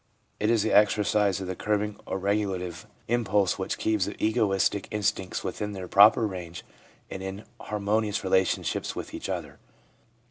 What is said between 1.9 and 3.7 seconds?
or regulative impulse,